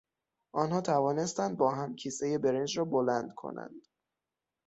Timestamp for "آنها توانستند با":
0.55-1.75